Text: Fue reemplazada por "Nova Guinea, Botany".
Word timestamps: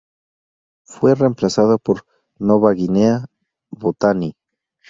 Fue 0.83 1.13
reemplazada 1.13 1.77
por 1.77 2.07
"Nova 2.39 2.73
Guinea, 2.73 3.23
Botany". 3.69 4.33